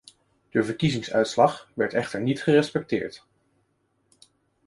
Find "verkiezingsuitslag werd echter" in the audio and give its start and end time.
0.63-2.21